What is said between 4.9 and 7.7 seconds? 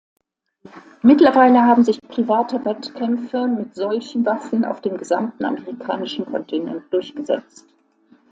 gesamten amerikanischen Kontinent durchgesetzt.